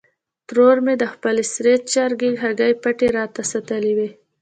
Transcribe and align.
ترور 0.47 0.77
مې 0.85 0.93
د 0.97 1.03
خپلې 1.13 1.43
سرې 1.53 1.75
چرګې 1.91 2.31
هګۍ 2.43 2.73
پټې 2.83 3.07
راته 3.17 3.41
ساتلې 3.51 3.93
وې. 3.97 4.09